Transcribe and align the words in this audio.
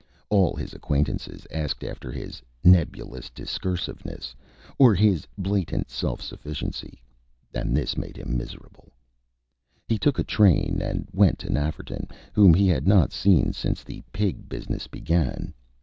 All 0.31 0.55
his 0.55 0.73
acquaintances 0.73 1.45
asked 1.51 1.83
after 1.83 2.11
his 2.11 2.41
"nebulous 2.63 3.29
discursiveness" 3.29 4.33
or 4.79 4.95
his 4.95 5.27
"blatant 5.37 5.91
self 5.91 6.23
sufficiency," 6.23 6.99
and 7.53 7.77
this 7.77 7.95
made 7.95 8.17
him 8.17 8.35
miserable. 8.35 8.91
He 9.87 9.99
took 9.99 10.17
a 10.17 10.23
train 10.23 10.79
and 10.81 11.07
went 11.13 11.37
to 11.37 11.51
Nafferton, 11.51 12.09
whom 12.33 12.55
he 12.55 12.67
had 12.67 12.87
not 12.87 13.13
seen 13.13 13.53
since 13.53 13.83
the 13.83 14.01
Pig 14.11 14.49
business 14.49 14.87
began. 14.87 15.53